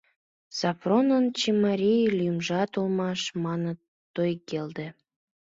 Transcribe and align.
Софронын 0.57 1.25
чимарий 1.39 2.05
лӱмжат 2.17 2.71
улмаш, 2.79 3.21
маныт— 3.43 3.79
Тойгелде. 4.13 4.87